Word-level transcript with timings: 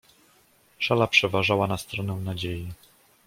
"Szala 0.79 1.07
przeważała 1.07 1.67
na 1.67 1.77
stronę 1.77 2.13
nadziei." 2.13 2.67